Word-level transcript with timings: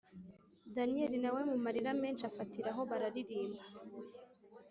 daniel 0.75 1.13
nawe 1.23 1.41
mumarira 1.49 1.91
menshi 2.01 2.23
afatiraho 2.29 2.81
bararirimba, 2.89 3.63